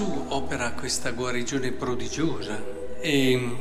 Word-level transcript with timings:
Gesù 0.00 0.24
opera 0.28 0.72
questa 0.72 1.10
guarigione 1.10 1.72
prodigiosa 1.72 2.58
e 3.00 3.56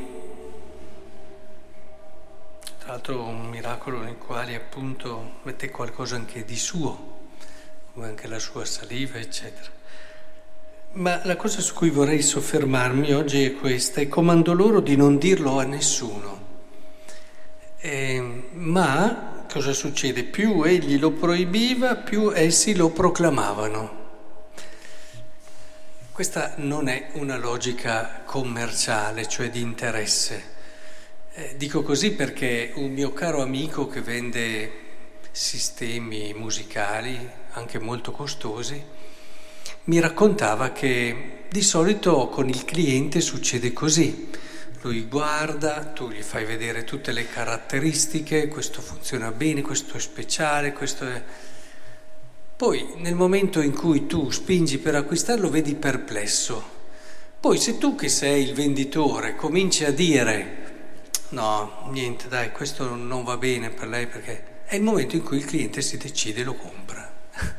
tra 2.77 2.93
l'altro 2.93 3.25
un 3.25 3.49
miracolo 3.49 3.99
nel 3.99 4.17
quale 4.17 4.55
appunto 4.55 5.39
mette 5.43 5.69
qualcosa 5.69 6.15
anche 6.15 6.45
di 6.45 6.55
suo, 6.55 7.17
come 7.91 8.07
anche 8.07 8.29
la 8.29 8.39
sua 8.39 8.63
saliva, 8.63 9.17
eccetera. 9.17 9.67
Ma 10.93 11.19
la 11.25 11.35
cosa 11.35 11.59
su 11.59 11.73
cui 11.73 11.89
vorrei 11.89 12.21
soffermarmi 12.21 13.11
oggi 13.11 13.43
è 13.43 13.53
questa, 13.55 13.99
e 13.99 14.07
comando 14.07 14.53
loro 14.53 14.79
di 14.79 14.95
non 14.95 15.17
dirlo 15.17 15.59
a 15.59 15.65
nessuno. 15.65 16.39
Eh, 17.81 18.43
ma 18.53 19.43
cosa 19.51 19.73
succede? 19.73 20.23
Più 20.23 20.63
egli 20.63 20.99
lo 20.99 21.11
proibiva, 21.11 21.97
più 21.97 22.31
essi 22.33 22.75
lo 22.75 22.91
proclamavano. 22.91 24.08
Questa 26.19 26.55
non 26.57 26.89
è 26.89 27.11
una 27.13 27.37
logica 27.37 28.23
commerciale, 28.25 29.25
cioè 29.25 29.49
di 29.49 29.61
interesse. 29.61 30.43
Eh, 31.31 31.55
dico 31.55 31.81
così 31.81 32.11
perché 32.11 32.73
un 32.75 32.91
mio 32.91 33.13
caro 33.13 33.41
amico 33.41 33.87
che 33.87 34.01
vende 34.01 34.71
sistemi 35.31 36.33
musicali, 36.33 37.17
anche 37.51 37.79
molto 37.79 38.11
costosi, 38.11 38.83
mi 39.85 39.99
raccontava 40.01 40.73
che 40.73 41.45
di 41.49 41.61
solito 41.61 42.27
con 42.27 42.49
il 42.49 42.65
cliente 42.65 43.21
succede 43.21 43.71
così. 43.71 44.29
Lui 44.81 45.05
guarda, 45.05 45.85
tu 45.85 46.11
gli 46.11 46.21
fai 46.21 46.43
vedere 46.43 46.83
tutte 46.83 47.13
le 47.13 47.29
caratteristiche, 47.29 48.49
questo 48.49 48.81
funziona 48.81 49.31
bene, 49.31 49.61
questo 49.61 49.95
è 49.95 50.01
speciale, 50.01 50.73
questo 50.73 51.07
è 51.07 51.23
poi 52.59 52.95
nel 52.97 53.15
momento 53.15 53.61
in 53.61 53.73
cui 53.73 54.05
tu 54.05 54.31
spingi 54.31 54.79
per 54.79 54.93
acquistarlo 54.93 55.49
vedi 55.49 55.75
perplesso. 55.75 56.61
Poi 57.39 57.57
se 57.57 57.77
tu 57.77 57.95
che 57.95 58.09
sei 58.09 58.43
il 58.43 58.53
venditore 58.53 59.37
cominci 59.37 59.85
a 59.85 59.93
dire 59.93 60.57
no, 61.29 61.87
niente, 61.91 62.27
dai, 62.27 62.51
questo 62.51 62.95
non 62.95 63.23
va 63.23 63.37
bene 63.37 63.69
per 63.69 63.87
lei 63.87 64.07
perché 64.07 64.63
è 64.65 64.75
il 64.75 64.81
momento 64.81 65.15
in 65.15 65.23
cui 65.23 65.37
il 65.37 65.45
cliente 65.45 65.81
si 65.81 65.95
decide 65.95 66.41
e 66.41 66.43
lo 66.43 66.55
compra. 66.55 67.09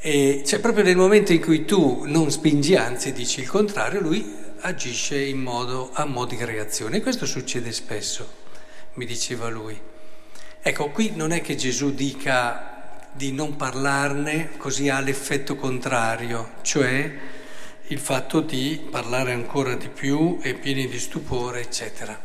E 0.00 0.42
cioè 0.44 0.58
proprio 0.58 0.82
nel 0.82 0.96
momento 0.96 1.32
in 1.32 1.40
cui 1.40 1.64
tu 1.64 2.02
non 2.06 2.32
spingi, 2.32 2.74
anzi 2.74 3.12
dici 3.12 3.38
il 3.42 3.48
contrario, 3.48 4.00
lui 4.00 4.28
agisce 4.62 5.20
in 5.20 5.40
modo, 5.40 5.90
a 5.92 6.04
mo' 6.04 6.26
di 6.26 6.36
reazione. 6.44 6.96
E 6.96 7.00
questo 7.00 7.26
succede 7.26 7.70
spesso, 7.70 8.28
mi 8.94 9.06
diceva 9.06 9.48
lui. 9.48 9.80
Ecco, 10.60 10.90
qui 10.90 11.12
non 11.14 11.30
è 11.30 11.40
che 11.40 11.54
Gesù 11.54 11.94
dica 11.94 12.75
di 13.16 13.32
non 13.32 13.56
parlarne 13.56 14.56
così 14.58 14.88
ha 14.88 15.00
l'effetto 15.00 15.56
contrario, 15.56 16.52
cioè 16.62 17.12
il 17.88 17.98
fatto 17.98 18.40
di 18.40 18.86
parlare 18.90 19.32
ancora 19.32 19.74
di 19.74 19.88
più 19.88 20.38
e 20.42 20.54
pieni 20.54 20.86
di 20.86 20.98
stupore, 20.98 21.60
eccetera. 21.60 22.18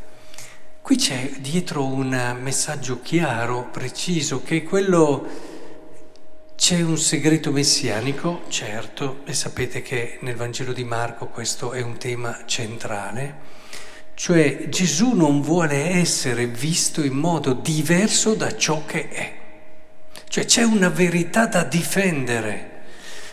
Qui 0.82 0.96
c'è 0.96 1.32
dietro 1.38 1.86
un 1.86 2.38
messaggio 2.42 3.02
chiaro, 3.02 3.70
preciso, 3.72 4.44
che 4.44 4.58
è 4.58 4.64
quello... 4.64 5.50
C'è 6.56 6.80
un 6.82 6.98
segreto 6.98 7.52
messianico, 7.52 8.44
certo, 8.50 9.22
e 9.26 9.34
sapete 9.34 9.82
che 9.82 10.20
nel 10.22 10.36
Vangelo 10.36 10.74
di 10.74 10.84
Marco 10.84 11.26
questo 11.28 11.72
è 11.72 11.82
un 11.82 11.98
tema 11.98 12.44
centrale, 12.46 13.36
cioè 14.14 14.70
Gesù 14.70 15.14
non 15.14 15.42
vuole 15.42 15.90
essere 15.90 16.46
visto 16.46 17.04
in 17.04 17.14
modo 17.14 17.54
diverso 17.54 18.36
da 18.36 18.56
ciò 18.56 18.86
che 18.86 19.10
è. 19.10 19.41
Cioè 20.32 20.46
c'è 20.46 20.64
una 20.64 20.88
verità 20.88 21.46
da 21.46 21.66
difendere, 21.66 22.84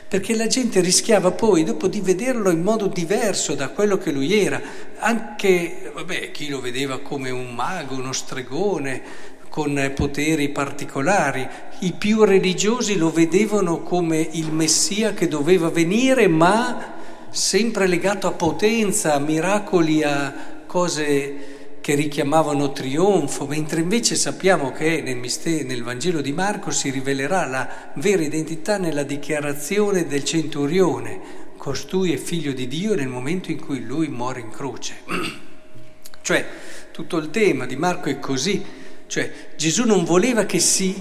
perché 0.08 0.34
la 0.34 0.48
gente 0.48 0.80
rischiava 0.80 1.30
poi 1.30 1.62
dopo 1.62 1.86
di 1.86 2.00
vederlo 2.00 2.50
in 2.50 2.60
modo 2.60 2.88
diverso 2.88 3.54
da 3.54 3.68
quello 3.68 3.98
che 3.98 4.10
lui 4.10 4.36
era, 4.36 4.60
anche 4.98 5.92
vabbè, 5.94 6.32
chi 6.32 6.48
lo 6.48 6.60
vedeva 6.60 6.98
come 6.98 7.30
un 7.30 7.54
mago, 7.54 7.94
uno 7.94 8.12
stregone, 8.12 9.00
con 9.48 9.92
poteri 9.94 10.48
particolari, 10.48 11.48
i 11.82 11.92
più 11.92 12.24
religiosi 12.24 12.96
lo 12.96 13.12
vedevano 13.12 13.84
come 13.84 14.18
il 14.32 14.50
Messia 14.50 15.14
che 15.14 15.28
doveva 15.28 15.68
venire, 15.68 16.26
ma 16.26 16.94
sempre 17.30 17.86
legato 17.86 18.26
a 18.26 18.32
potenza, 18.32 19.14
a 19.14 19.20
miracoli, 19.20 20.02
a 20.02 20.64
cose 20.66 21.57
che 21.88 21.94
richiamavano 21.94 22.70
trionfo, 22.72 23.46
mentre 23.46 23.80
invece 23.80 24.14
sappiamo 24.14 24.72
che 24.72 25.00
nel, 25.00 25.16
mistero, 25.16 25.66
nel 25.66 25.82
Vangelo 25.82 26.20
di 26.20 26.32
Marco 26.32 26.70
si 26.70 26.90
rivelerà 26.90 27.46
la 27.46 27.66
vera 27.94 28.20
identità 28.20 28.76
nella 28.76 29.04
dichiarazione 29.04 30.06
del 30.06 30.22
centurione, 30.22 31.18
costui 31.56 32.12
è 32.12 32.18
figlio 32.18 32.52
di 32.52 32.68
Dio 32.68 32.94
nel 32.94 33.08
momento 33.08 33.50
in 33.50 33.58
cui 33.58 33.82
lui 33.82 34.08
muore 34.08 34.40
in 34.40 34.50
croce. 34.50 34.96
cioè, 36.20 36.44
tutto 36.92 37.16
il 37.16 37.30
tema 37.30 37.64
di 37.64 37.76
Marco 37.76 38.10
è 38.10 38.18
così, 38.18 38.62
cioè 39.06 39.32
Gesù 39.56 39.86
non 39.86 40.04
voleva 40.04 40.44
che 40.44 40.58
si 40.58 40.94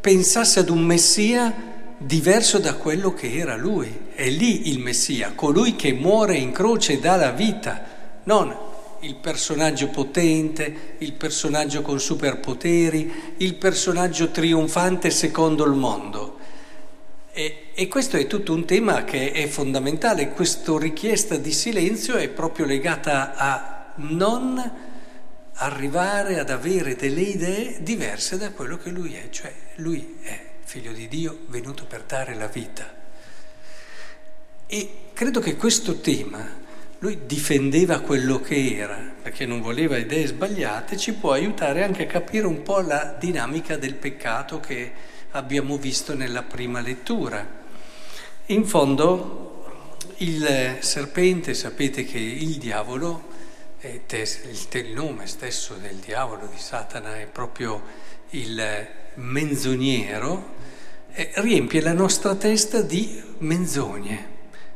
pensasse 0.00 0.60
ad 0.60 0.70
un 0.70 0.82
Messia 0.82 1.54
diverso 1.98 2.58
da 2.58 2.76
quello 2.76 3.12
che 3.12 3.36
era 3.36 3.56
lui, 3.56 3.94
è 4.14 4.26
lì 4.30 4.70
il 4.70 4.78
Messia, 4.78 5.32
colui 5.34 5.76
che 5.76 5.92
muore 5.92 6.38
in 6.38 6.50
croce 6.50 6.94
e 6.94 6.98
dà 6.98 7.16
la 7.16 7.30
vita, 7.30 7.84
non 8.22 8.68
il 9.00 9.16
personaggio 9.16 9.88
potente, 9.88 10.94
il 10.98 11.12
personaggio 11.12 11.82
con 11.82 12.00
superpoteri, 12.00 13.34
il 13.38 13.54
personaggio 13.54 14.30
trionfante 14.30 15.10
secondo 15.10 15.64
il 15.64 15.74
mondo. 15.74 16.38
E, 17.32 17.68
e, 17.74 17.88
questo 17.88 18.16
è 18.16 18.26
tutto 18.26 18.52
un 18.52 18.64
tema 18.64 19.04
che 19.04 19.32
è 19.32 19.46
fondamentale, 19.46 20.30
questa 20.30 20.76
richiesta 20.78 21.36
di 21.36 21.52
silenzio 21.52 22.16
è 22.16 22.28
proprio 22.28 22.66
legata 22.66 23.34
a 23.36 23.92
non 23.96 24.88
arrivare 25.54 26.38
ad 26.38 26.50
avere 26.50 26.96
delle 26.96 27.20
idee 27.20 27.82
diverse 27.82 28.36
da 28.36 28.50
quello 28.50 28.76
che 28.78 28.90
lui 28.90 29.14
è, 29.14 29.28
cioè 29.30 29.52
lui 29.76 30.16
è 30.22 30.48
figlio 30.64 30.92
di 30.92 31.08
Dio 31.08 31.40
venuto 31.46 31.84
per 31.84 32.02
dare 32.02 32.34
la 32.34 32.46
vita. 32.46 32.98
E 34.66 34.90
credo 35.12 35.40
che 35.40 35.56
questo 35.56 36.00
tema 36.00 36.68
lui 37.00 37.20
difendeva 37.24 38.00
quello 38.00 38.40
che 38.40 38.76
era, 38.76 38.98
perché 39.22 39.46
non 39.46 39.62
voleva 39.62 39.96
idee 39.96 40.26
sbagliate, 40.26 40.98
ci 40.98 41.14
può 41.14 41.32
aiutare 41.32 41.82
anche 41.82 42.02
a 42.02 42.06
capire 42.06 42.46
un 42.46 42.62
po' 42.62 42.80
la 42.80 43.16
dinamica 43.18 43.78
del 43.78 43.94
peccato 43.94 44.60
che 44.60 44.92
abbiamo 45.30 45.78
visto 45.78 46.14
nella 46.14 46.42
prima 46.42 46.80
lettura. 46.80 47.58
In 48.46 48.66
fondo 48.66 49.96
il 50.18 50.76
serpente, 50.80 51.54
sapete 51.54 52.04
che 52.04 52.18
il 52.18 52.56
diavolo, 52.56 53.28
il 53.80 54.92
nome 54.92 55.26
stesso 55.26 55.74
del 55.80 55.96
diavolo, 55.96 56.48
di 56.52 56.58
Satana, 56.58 57.16
è 57.16 57.26
proprio 57.26 57.82
il 58.30 58.62
menzognero, 59.14 60.54
riempie 61.14 61.80
la 61.80 61.94
nostra 61.94 62.34
testa 62.34 62.82
di 62.82 63.22
menzogne 63.38 64.29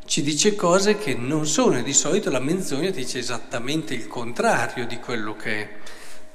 ci 0.07 0.23
dice 0.23 0.55
cose 0.55 0.99
che 0.99 1.15
non 1.15 1.47
sono 1.47 1.79
e 1.79 1.83
di 1.83 1.95
solito 1.95 2.31
la 2.31 2.41
menzogna 2.41 2.91
dice 2.91 3.19
esattamente 3.19 3.95
il 3.95 4.07
contrario 4.07 4.87
di 4.87 4.99
quello 4.99 5.35
che 5.35 5.61
è. 5.61 5.71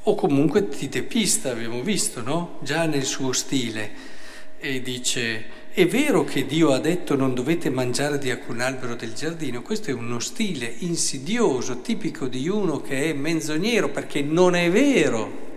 O 0.04 0.16
comunque 0.16 0.70
ti 0.70 0.90
depista, 0.90 1.52
abbiamo 1.52 1.82
visto, 1.82 2.22
no? 2.22 2.60
Già 2.64 2.86
nel 2.86 3.06
suo 3.06 3.32
stile. 3.32 4.18
E 4.58 4.82
dice, 4.82 5.46
è 5.72 5.86
vero 5.86 6.24
che 6.24 6.46
Dio 6.46 6.74
ha 6.74 6.80
detto 6.80 7.16
non 7.16 7.36
dovete 7.36 7.70
mangiare 7.70 8.18
di 8.18 8.32
alcun 8.32 8.60
albero 8.60 8.96
del 8.96 9.14
giardino, 9.14 9.62
questo 9.62 9.92
è 9.92 9.94
uno 9.94 10.20
stile 10.20 10.74
insidioso, 10.80 11.82
tipico 11.82 12.28
di 12.28 12.50
uno 12.50 12.82
che 12.82 13.10
è 13.10 13.14
menzognero, 13.14 13.90
perché 13.90 14.22
non 14.22 14.56
è 14.56 14.70
vero 14.72 15.48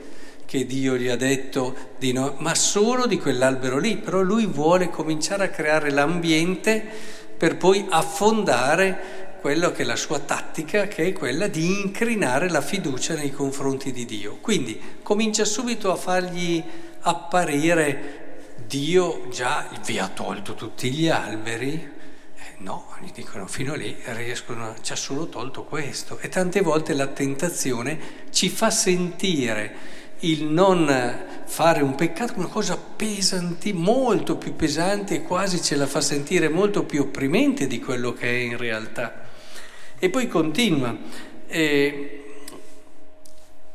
che 0.44 0.66
Dio 0.66 0.96
gli 0.96 1.08
ha 1.08 1.16
detto 1.16 1.74
di 1.98 2.12
no, 2.12 2.34
ma 2.38 2.54
solo 2.54 3.06
di 3.06 3.18
quell'albero 3.18 3.78
lì, 3.78 3.96
però 3.96 4.20
lui 4.20 4.44
vuole 4.44 4.90
cominciare 4.90 5.44
a 5.44 5.48
creare 5.48 5.90
l'ambiente 5.90 7.20
per 7.42 7.56
poi 7.56 7.84
affondare 7.88 9.38
quello 9.40 9.72
che 9.72 9.82
è 9.82 9.84
la 9.84 9.96
sua 9.96 10.20
tattica, 10.20 10.86
che 10.86 11.08
è 11.08 11.12
quella 11.12 11.48
di 11.48 11.80
incrinare 11.80 12.48
la 12.48 12.60
fiducia 12.60 13.14
nei 13.14 13.32
confronti 13.32 13.90
di 13.90 14.04
Dio. 14.04 14.36
Quindi 14.40 14.80
comincia 15.02 15.44
subito 15.44 15.90
a 15.90 15.96
fargli 15.96 16.62
apparire 17.00 18.54
Dio 18.64 19.26
già 19.32 19.68
vi 19.84 19.98
ha 19.98 20.06
tolto 20.06 20.54
tutti 20.54 20.92
gli 20.92 21.08
alberi. 21.08 21.72
Eh, 21.72 22.54
no, 22.58 22.94
gli 23.00 23.10
dicono 23.12 23.48
fino 23.48 23.74
lì 23.74 23.96
riescono, 24.04 24.76
ci 24.80 24.92
ha 24.92 24.96
solo 24.96 25.26
tolto 25.26 25.64
questo. 25.64 26.18
E 26.20 26.28
tante 26.28 26.60
volte 26.60 26.94
la 26.94 27.08
tentazione 27.08 27.98
ci 28.30 28.50
fa 28.50 28.70
sentire 28.70 29.74
il 30.20 30.44
non 30.44 31.31
fare 31.52 31.82
un 31.82 31.94
peccato 31.94 32.32
una 32.36 32.46
cosa 32.46 32.78
pesante, 32.78 33.74
molto 33.74 34.38
più 34.38 34.56
pesante 34.56 35.16
e 35.16 35.22
quasi 35.22 35.60
ce 35.60 35.76
la 35.76 35.86
fa 35.86 36.00
sentire 36.00 36.48
molto 36.48 36.84
più 36.84 37.02
opprimente 37.02 37.66
di 37.66 37.78
quello 37.78 38.14
che 38.14 38.26
è 38.26 38.38
in 38.40 38.56
realtà. 38.56 39.28
E 39.98 40.08
poi 40.08 40.28
continua, 40.28 40.96
eh, 41.46 42.24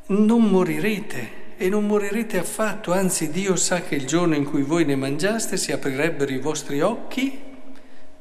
non 0.08 0.42
morirete 0.46 1.56
e 1.56 1.70
non 1.70 1.86
morirete 1.86 2.40
affatto, 2.40 2.94
anzi 2.94 3.30
Dio 3.30 3.56
sa 3.56 3.82
che 3.82 3.94
il 3.94 4.08
giorno 4.08 4.34
in 4.34 4.46
cui 4.46 4.64
voi 4.64 4.84
ne 4.84 4.96
mangiaste 4.96 5.56
si 5.56 5.72
aprirebbero 5.72 6.32
i 6.32 6.40
vostri 6.40 6.82
occhi 6.82 7.40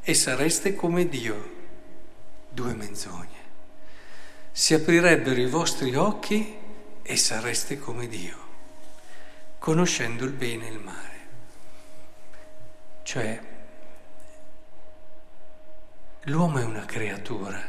e 0.03 0.15
sareste 0.15 0.75
come 0.75 1.09
Dio. 1.09 1.55
due 2.51 2.75
menzogne. 2.75 3.45
Si 4.53 4.75
aprirebbero 4.75 5.41
i 5.41 5.47
vostri 5.47 5.95
occhi 5.95 6.55
e 7.03 7.17
sareste 7.17 7.79
come 7.79 8.07
Dio, 8.07 8.37
conoscendo 9.59 10.25
il 10.25 10.33
bene 10.33 10.67
e 10.67 10.71
il 10.71 10.79
male. 10.79 11.15
Cioè, 13.03 13.41
l'uomo 16.23 16.59
è 16.59 16.65
una 16.65 16.85
creatura, 16.85 17.63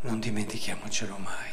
non 0.00 0.20
dimentichiamocelo 0.20 1.16
mai. 1.18 1.50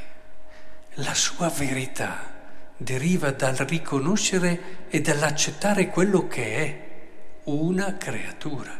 La 0.96 1.14
sua 1.14 1.50
verità 1.50 2.40
deriva 2.78 3.32
dal 3.32 3.56
riconoscere 3.56 4.88
e 4.90 5.02
dall'accettare 5.02 5.90
quello 5.90 6.28
che 6.28 6.56
è 6.56 6.90
una 7.46 7.98
creatura. 7.98 8.80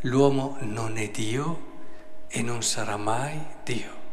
L'uomo 0.00 0.58
non 0.60 0.98
è 0.98 1.08
Dio 1.08 1.72
e 2.28 2.42
non 2.42 2.62
sarà 2.62 2.96
mai 2.96 3.40
Dio. 3.62 4.03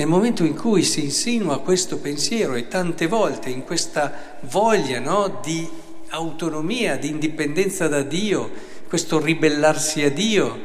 Nel 0.00 0.08
momento 0.08 0.44
in 0.44 0.56
cui 0.56 0.82
si 0.82 1.04
insinua 1.04 1.60
questo 1.60 1.98
pensiero 1.98 2.54
e 2.54 2.68
tante 2.68 3.06
volte 3.06 3.50
in 3.50 3.64
questa 3.64 4.38
voglia 4.44 4.98
no, 4.98 5.40
di 5.42 5.68
autonomia, 6.08 6.96
di 6.96 7.10
indipendenza 7.10 7.86
da 7.86 8.00
Dio, 8.00 8.50
questo 8.88 9.20
ribellarsi 9.20 10.02
a 10.02 10.10
Dio, 10.10 10.58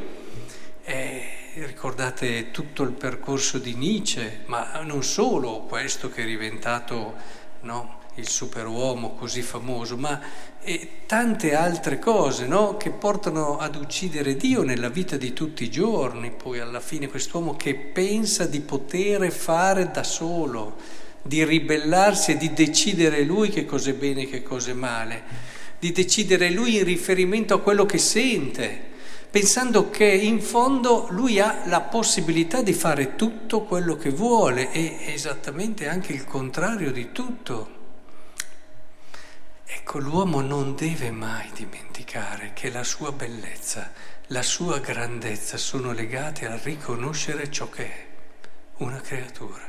eh, 0.85 1.27
ricordate 1.55 2.51
tutto 2.51 2.83
il 2.83 2.91
percorso 2.91 3.57
di 3.57 3.75
Nietzsche, 3.75 4.43
ma 4.45 4.79
non 4.85 5.03
solo 5.03 5.63
questo 5.63 6.09
che 6.09 6.23
è 6.23 6.25
diventato 6.25 7.15
no, 7.63 8.03
il 8.15 8.27
superuomo 8.27 9.13
così 9.15 9.41
famoso, 9.41 9.97
ma 9.97 10.19
tante 11.05 11.53
altre 11.53 11.99
cose 11.99 12.47
no, 12.47 12.77
che 12.77 12.89
portano 12.89 13.57
ad 13.57 13.75
uccidere 13.75 14.35
Dio 14.35 14.63
nella 14.63 14.89
vita 14.89 15.17
di 15.17 15.33
tutti 15.33 15.63
i 15.63 15.69
giorni, 15.69 16.31
poi 16.31 16.59
alla 16.59 16.79
fine 16.79 17.07
quest'uomo 17.07 17.55
che 17.55 17.75
pensa 17.75 18.45
di 18.45 18.61
poter 18.61 19.31
fare 19.31 19.91
da 19.91 20.03
solo, 20.03 20.75
di 21.21 21.43
ribellarsi 21.43 22.31
e 22.31 22.37
di 22.37 22.53
decidere 22.53 23.23
lui 23.23 23.49
che 23.49 23.65
cosa 23.65 23.89
è 23.89 23.93
bene 23.93 24.23
e 24.23 24.29
che 24.29 24.43
cosa 24.43 24.71
è 24.71 24.75
male, 24.75 25.23
di 25.77 25.91
decidere 25.91 26.49
lui 26.49 26.77
in 26.77 26.83
riferimento 26.83 27.53
a 27.53 27.59
quello 27.59 27.85
che 27.85 27.97
sente 27.97 28.93
pensando 29.35 29.89
che 29.89 30.05
in 30.05 30.39
fondo 30.39 31.07
lui 31.09 31.41
ha 31.41 31.63
la 31.65 31.81
possibilità 31.81 32.61
di 32.61 32.71
fare 32.71 33.17
tutto 33.17 33.63
quello 33.63 33.97
che 33.97 34.09
vuole 34.09 34.71
e 34.71 34.97
esattamente 35.07 35.89
anche 35.89 36.13
il 36.13 36.23
contrario 36.23 36.89
di 36.93 37.11
tutto. 37.11 37.84
Ecco, 39.87 39.99
l'uomo 39.99 40.41
non 40.41 40.73
deve 40.73 41.11
mai 41.11 41.51
dimenticare 41.53 42.53
che 42.55 42.71
la 42.71 42.83
sua 42.83 43.11
bellezza, 43.11 43.91
la 44.29 44.41
sua 44.41 44.79
grandezza 44.79 45.57
sono 45.57 45.91
legate 45.91 46.47
a 46.47 46.57
riconoscere 46.57 47.51
ciò 47.51 47.69
che 47.69 47.85
è, 47.85 48.07
una 48.77 48.99
creatura. 48.99 49.61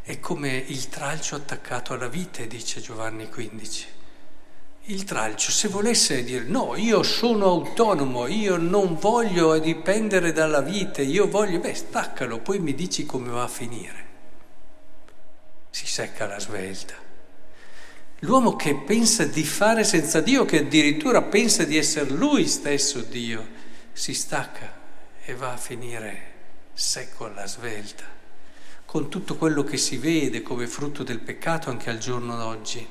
È 0.00 0.18
come 0.18 0.56
il 0.56 0.88
tralcio 0.88 1.36
attaccato 1.36 1.92
alla 1.92 2.08
vite, 2.08 2.46
dice 2.46 2.80
Giovanni 2.80 3.28
XV 3.28 3.84
il 4.86 5.04
tralcio, 5.04 5.50
se 5.50 5.68
volesse 5.68 6.24
dire 6.24 6.44
no, 6.44 6.76
io 6.76 7.02
sono 7.02 7.48
autonomo, 7.48 8.26
io 8.26 8.56
non 8.56 8.96
voglio 8.96 9.58
dipendere 9.58 10.32
dalla 10.32 10.62
vita, 10.62 11.02
io 11.02 11.28
voglio, 11.28 11.58
beh, 11.58 11.74
staccalo, 11.74 12.38
poi 12.38 12.60
mi 12.60 12.74
dici 12.74 13.04
come 13.04 13.28
va 13.28 13.42
a 13.42 13.48
finire. 13.48 14.04
Si 15.68 15.86
secca 15.86 16.26
la 16.26 16.38
svelta. 16.38 17.03
L'uomo 18.20 18.56
che 18.56 18.74
pensa 18.74 19.24
di 19.24 19.44
fare 19.44 19.84
senza 19.84 20.20
Dio, 20.20 20.44
che 20.44 20.60
addirittura 20.60 21.22
pensa 21.22 21.64
di 21.64 21.76
essere 21.76 22.10
lui 22.10 22.46
stesso 22.46 23.00
Dio, 23.00 23.46
si 23.92 24.14
stacca 24.14 24.72
e 25.24 25.34
va 25.34 25.52
a 25.52 25.56
finire 25.56 26.32
secco 26.72 27.26
alla 27.26 27.46
svelta, 27.46 28.04
con 28.84 29.08
tutto 29.08 29.36
quello 29.36 29.62
che 29.62 29.76
si 29.76 29.96
vede 29.96 30.42
come 30.42 30.66
frutto 30.66 31.02
del 31.02 31.20
peccato 31.20 31.70
anche 31.70 31.90
al 31.90 31.98
giorno 31.98 32.36
d'oggi. 32.36 32.86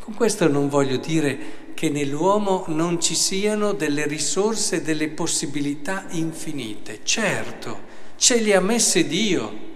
Con 0.00 0.14
questo 0.14 0.48
non 0.48 0.68
voglio 0.68 0.96
dire 0.96 1.66
che 1.74 1.90
nell'uomo 1.90 2.64
non 2.68 3.00
ci 3.00 3.14
siano 3.14 3.72
delle 3.72 4.06
risorse, 4.06 4.82
delle 4.82 5.08
possibilità 5.08 6.06
infinite. 6.10 7.00
Certo, 7.04 7.80
ce 8.16 8.40
le 8.40 8.54
ha 8.54 8.60
messe 8.60 9.06
Dio. 9.06 9.66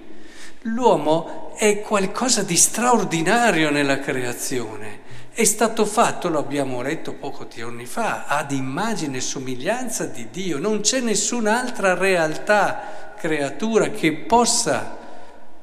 L'uomo 0.63 1.42
è 1.63 1.81
qualcosa 1.81 2.43
di 2.43 2.57
straordinario 2.57 3.71
nella 3.71 4.01
creazione. 4.01 5.03
È 5.31 5.45
stato 5.45 5.87
fatto, 5.87 6.29
lo 6.29 6.41
abbiamo 6.41 6.83
letto 6.83 7.13
poco 7.13 7.47
giorni 7.47 7.87
fa, 7.87 8.25
ad 8.27 8.51
immagine 8.51 9.19
e 9.19 9.21
somiglianza 9.21 10.07
di 10.07 10.29
Dio. 10.29 10.59
Non 10.59 10.81
c'è 10.81 10.99
nessun'altra 10.99 11.95
realtà, 11.95 13.15
creatura 13.17 13.91
che 13.91 14.13
possa 14.13 14.99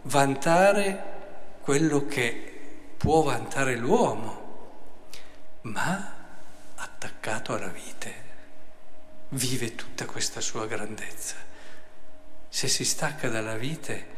vantare 0.04 1.04
quello 1.64 2.06
che 2.06 2.94
può 2.96 3.22
vantare 3.22 3.76
l'uomo 3.76 4.38
ma 5.64 6.14
attaccato 6.76 7.54
alla 7.54 7.68
vite, 7.68 8.14
vive 9.32 9.76
tutta 9.76 10.06
questa 10.06 10.40
sua 10.40 10.66
grandezza. 10.66 11.36
Se 12.48 12.70
si 12.70 12.86
stacca 12.86 13.28
dalla 13.28 13.58
vite, 13.58 14.16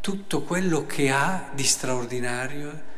tutto 0.00 0.42
quello 0.42 0.86
che 0.86 1.10
ha 1.10 1.50
di 1.52 1.64
straordinario 1.64 2.96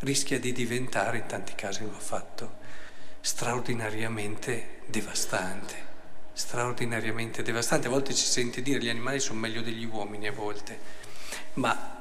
rischia 0.00 0.38
di 0.38 0.52
diventare, 0.52 1.18
in 1.18 1.26
tanti 1.26 1.54
casi 1.54 1.84
lo 1.84 1.94
ha 1.94 2.00
fatto, 2.00 2.56
straordinariamente 3.20 4.80
devastante. 4.86 5.90
Straordinariamente 6.34 7.42
devastante. 7.42 7.86
A 7.86 7.90
volte 7.90 8.12
si 8.12 8.24
sente 8.24 8.62
dire 8.62 8.78
che 8.78 8.86
gli 8.86 8.88
animali 8.88 9.20
sono 9.20 9.38
meglio 9.38 9.60
degli 9.60 9.84
uomini, 9.84 10.26
a 10.26 10.32
volte, 10.32 10.78
ma 11.54 12.00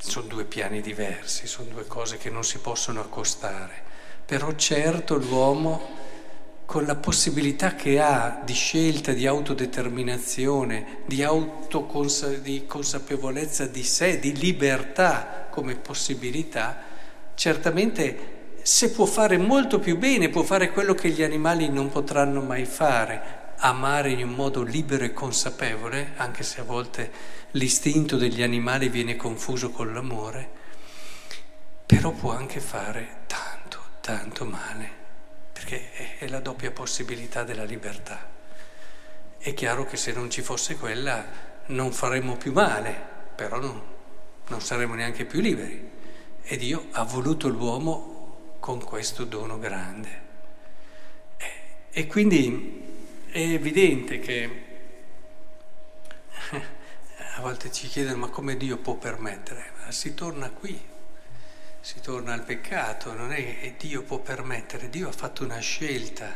sono 0.00 0.26
due 0.26 0.44
piani 0.44 0.80
diversi, 0.80 1.46
sono 1.46 1.70
due 1.70 1.86
cose 1.86 2.18
che 2.18 2.30
non 2.30 2.44
si 2.44 2.58
possono 2.58 3.00
accostare. 3.00 3.82
Però 4.26 4.54
certo 4.54 5.16
l'uomo, 5.16 6.12
con 6.66 6.84
la 6.84 6.96
possibilità 6.96 7.74
che 7.74 8.00
ha 8.00 8.40
di 8.44 8.54
scelta, 8.54 9.12
di 9.12 9.26
autodeterminazione, 9.26 11.02
di, 11.06 11.22
autocons- 11.22 12.38
di 12.38 12.64
consapevolezza 12.66 13.66
di 13.66 13.82
sé, 13.82 14.18
di 14.18 14.34
libertà 14.34 15.46
come 15.50 15.76
possibilità, 15.76 16.82
certamente 17.34 18.32
se 18.62 18.90
può 18.90 19.04
fare 19.04 19.36
molto 19.36 19.78
più 19.78 19.98
bene, 19.98 20.30
può 20.30 20.42
fare 20.42 20.70
quello 20.70 20.94
che 20.94 21.10
gli 21.10 21.22
animali 21.22 21.68
non 21.68 21.90
potranno 21.90 22.40
mai 22.40 22.64
fare, 22.64 23.52
amare 23.58 24.10
in 24.10 24.26
un 24.26 24.34
modo 24.34 24.62
libero 24.62 25.04
e 25.04 25.12
consapevole, 25.12 26.12
anche 26.16 26.42
se 26.42 26.62
a 26.62 26.64
volte 26.64 27.10
l'istinto 27.52 28.16
degli 28.16 28.42
animali 28.42 28.88
viene 28.88 29.16
confuso 29.16 29.70
con 29.70 29.92
l'amore, 29.92 30.50
però 31.84 32.10
può 32.12 32.32
anche 32.32 32.58
fare 32.58 33.18
tanto, 33.26 33.78
tanto 34.00 34.44
male, 34.46 35.03
perché 35.64 36.18
è 36.18 36.28
la 36.28 36.40
doppia 36.40 36.70
possibilità 36.70 37.42
della 37.42 37.64
libertà. 37.64 38.30
È 39.38 39.54
chiaro 39.54 39.86
che 39.86 39.96
se 39.96 40.12
non 40.12 40.28
ci 40.28 40.42
fosse 40.42 40.76
quella 40.76 41.26
non 41.66 41.90
faremmo 41.90 42.36
più 42.36 42.52
male, 42.52 42.94
però 43.34 43.58
non, 43.58 43.82
non 44.48 44.60
saremmo 44.60 44.94
neanche 44.94 45.24
più 45.24 45.40
liberi. 45.40 45.90
E 46.42 46.56
Dio 46.58 46.88
ha 46.90 47.02
voluto 47.04 47.48
l'uomo 47.48 48.56
con 48.60 48.84
questo 48.84 49.24
dono 49.24 49.58
grande. 49.58 50.22
E 51.90 52.06
quindi 52.08 52.82
è 53.30 53.38
evidente 53.38 54.18
che 54.18 54.64
a 57.36 57.40
volte 57.40 57.72
ci 57.72 57.88
chiedono 57.88 58.18
ma 58.18 58.28
come 58.28 58.58
Dio 58.58 58.76
può 58.76 58.96
permettere? 58.96 59.72
Ma 59.82 59.90
si 59.92 60.12
torna 60.12 60.50
qui, 60.50 60.78
si 61.84 62.00
torna 62.00 62.32
al 62.32 62.44
peccato, 62.44 63.12
non 63.12 63.30
è 63.30 63.36
che 63.36 63.74
Dio 63.78 64.00
può 64.04 64.18
permettere, 64.18 64.88
Dio 64.88 65.10
ha 65.10 65.12
fatto 65.12 65.44
una 65.44 65.58
scelta, 65.58 66.34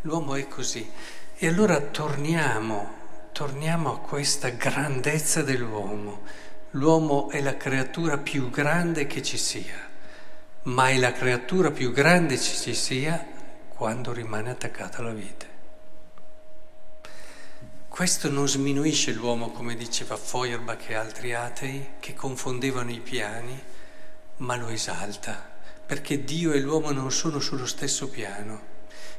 l'uomo 0.00 0.34
è 0.34 0.48
così. 0.48 0.90
E 1.36 1.46
allora 1.46 1.80
torniamo, 1.80 2.92
torniamo 3.30 3.94
a 3.94 3.98
questa 4.00 4.48
grandezza 4.48 5.42
dell'uomo. 5.42 6.22
L'uomo 6.70 7.30
è 7.30 7.40
la 7.40 7.56
creatura 7.56 8.18
più 8.18 8.50
grande 8.50 9.06
che 9.06 9.22
ci 9.22 9.38
sia, 9.38 9.88
ma 10.62 10.88
è 10.88 10.98
la 10.98 11.12
creatura 11.12 11.70
più 11.70 11.92
grande 11.92 12.34
che 12.34 12.42
ci 12.42 12.74
sia 12.74 13.24
quando 13.68 14.12
rimane 14.12 14.50
attaccata 14.50 14.98
alla 14.98 15.12
vita. 15.12 15.46
Questo 17.86 18.28
non 18.28 18.48
sminuisce 18.48 19.12
l'uomo, 19.12 19.52
come 19.52 19.76
diceva 19.76 20.16
Feuerbach 20.16 20.88
e 20.88 20.94
altri 20.94 21.34
atei, 21.34 21.90
che 22.00 22.14
confondevano 22.14 22.90
i 22.90 22.98
piani, 22.98 23.70
ma 24.42 24.56
lo 24.56 24.68
esalta, 24.68 25.50
perché 25.84 26.24
Dio 26.24 26.52
e 26.52 26.60
l'uomo 26.60 26.90
non 26.92 27.10
sono 27.10 27.40
sullo 27.40 27.66
stesso 27.66 28.08
piano. 28.08 28.70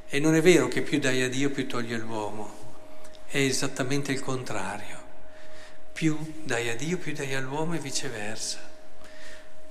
E 0.07 0.19
non 0.19 0.35
è 0.35 0.41
vero 0.41 0.67
che 0.67 0.81
più 0.81 0.99
dai 0.99 1.21
a 1.21 1.29
Dio 1.29 1.49
più 1.49 1.67
togli 1.67 1.93
all'uomo, 1.93 2.61
è 3.25 3.37
esattamente 3.37 4.11
il 4.11 4.21
contrario. 4.21 5.01
Più 5.91 6.41
dai 6.43 6.69
a 6.69 6.75
Dio 6.75 6.97
più 6.97 7.13
dai 7.13 7.33
all'uomo 7.33 7.73
e 7.73 7.79
viceversa. 7.79 8.59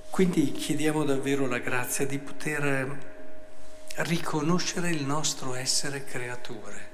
Quindi 0.09 0.51
chiediamo 0.51 1.03
davvero 1.03 1.47
la 1.47 1.59
grazia 1.59 2.05
di 2.05 2.19
poter 2.19 3.11
riconoscere 3.95 4.89
il 4.89 5.03
nostro 5.03 5.55
essere 5.55 6.03
creature 6.03 6.91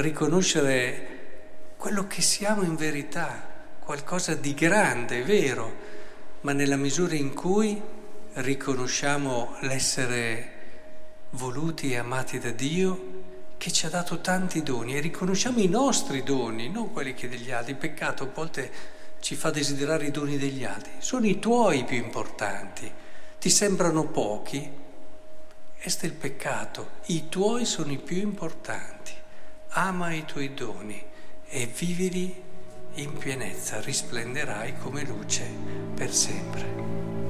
riconoscere 0.00 1.16
quello 1.76 2.06
che 2.06 2.22
siamo 2.22 2.62
in 2.62 2.76
verità, 2.76 3.46
qualcosa 3.78 4.34
di 4.34 4.54
grande, 4.54 5.22
vero, 5.22 5.96
ma 6.40 6.52
nella 6.52 6.76
misura 6.76 7.14
in 7.14 7.34
cui 7.34 7.80
riconosciamo 8.34 9.56
l'essere 9.60 10.52
voluti 11.30 11.92
e 11.92 11.96
amati 11.96 12.38
da 12.38 12.50
Dio 12.50 13.16
che 13.58 13.72
ci 13.72 13.86
ha 13.86 13.90
dato 13.90 14.20
tanti 14.20 14.62
doni 14.62 14.96
e 14.96 15.00
riconosciamo 15.00 15.58
i 15.58 15.68
nostri 15.68 16.22
doni, 16.22 16.70
non 16.70 16.92
quelli 16.92 17.12
che 17.14 17.28
degli 17.28 17.50
altri. 17.50 17.72
Il 17.72 17.78
peccato 17.78 18.22
a 18.22 18.30
volte 18.32 18.70
ci 19.20 19.34
fa 19.34 19.50
desiderare 19.50 20.06
i 20.06 20.10
doni 20.12 20.38
degli 20.38 20.64
altri, 20.64 20.92
sono 20.98 21.26
i 21.26 21.40
tuoi 21.40 21.84
più 21.84 21.96
importanti, 21.96 22.90
ti 23.40 23.50
sembrano 23.50 24.04
pochi? 24.04 24.86
Questo 25.80 26.06
è 26.06 26.08
il 26.08 26.14
peccato, 26.14 26.90
i 27.06 27.28
tuoi 27.28 27.64
sono 27.64 27.90
i 27.90 27.98
più 27.98 28.18
importanti, 28.18 29.12
ama 29.70 30.12
i 30.12 30.24
tuoi 30.24 30.54
doni 30.54 31.04
e 31.48 31.66
vivili 31.66 32.42
in 32.98 33.16
pienezza, 33.16 33.80
risplenderai 33.80 34.76
come 34.78 35.04
luce 35.04 35.46
per 35.94 36.12
sempre. 36.12 37.27